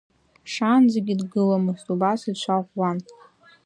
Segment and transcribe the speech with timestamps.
[0.51, 2.97] Шаанӡагьы дгыломызт, убас ицәа ӷәӷәан.